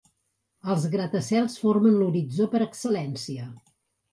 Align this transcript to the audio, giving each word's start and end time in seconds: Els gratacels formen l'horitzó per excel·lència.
Els 0.75 0.87
gratacels 0.95 1.59
formen 1.65 1.99
l'horitzó 1.99 2.51
per 2.55 2.63
excel·lència. 2.69 3.47